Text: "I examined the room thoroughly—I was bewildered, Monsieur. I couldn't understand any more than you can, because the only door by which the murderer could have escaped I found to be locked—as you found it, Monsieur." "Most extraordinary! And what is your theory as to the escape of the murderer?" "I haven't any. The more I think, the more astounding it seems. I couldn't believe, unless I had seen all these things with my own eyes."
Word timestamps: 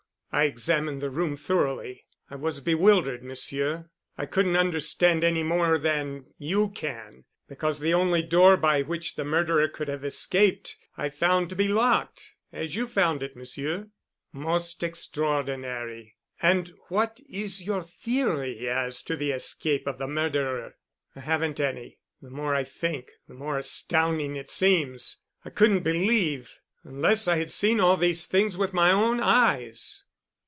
"I 0.33 0.45
examined 0.45 1.01
the 1.01 1.09
room 1.09 1.35
thoroughly—I 1.35 2.35
was 2.37 2.61
bewildered, 2.61 3.21
Monsieur. 3.21 3.89
I 4.17 4.25
couldn't 4.25 4.55
understand 4.55 5.25
any 5.25 5.43
more 5.43 5.77
than 5.77 6.23
you 6.37 6.69
can, 6.69 7.25
because 7.49 7.81
the 7.81 7.93
only 7.93 8.21
door 8.21 8.55
by 8.55 8.81
which 8.81 9.15
the 9.17 9.25
murderer 9.25 9.67
could 9.67 9.89
have 9.89 10.05
escaped 10.05 10.77
I 10.95 11.09
found 11.09 11.49
to 11.49 11.55
be 11.57 11.67
locked—as 11.67 12.75
you 12.77 12.87
found 12.87 13.21
it, 13.21 13.35
Monsieur." 13.35 13.89
"Most 14.31 14.83
extraordinary! 14.83 16.15
And 16.41 16.75
what 16.87 17.19
is 17.27 17.63
your 17.65 17.83
theory 17.83 18.69
as 18.69 19.03
to 19.03 19.17
the 19.17 19.31
escape 19.31 19.85
of 19.85 19.97
the 19.97 20.07
murderer?" 20.07 20.77
"I 21.13 21.19
haven't 21.19 21.59
any. 21.59 21.99
The 22.21 22.29
more 22.29 22.55
I 22.55 22.63
think, 22.63 23.11
the 23.27 23.33
more 23.33 23.57
astounding 23.57 24.37
it 24.37 24.49
seems. 24.49 25.17
I 25.43 25.49
couldn't 25.49 25.83
believe, 25.83 26.53
unless 26.85 27.27
I 27.27 27.35
had 27.35 27.51
seen 27.51 27.81
all 27.81 27.97
these 27.97 28.25
things 28.25 28.57
with 28.57 28.71
my 28.71 28.93
own 28.93 29.19
eyes." 29.19 30.05